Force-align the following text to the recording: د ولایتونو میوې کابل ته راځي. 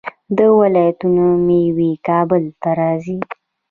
د 0.37 0.39
ولایتونو 0.59 1.25
میوې 1.45 1.91
کابل 2.07 2.43
ته 2.61 2.69
راځي. 2.79 3.19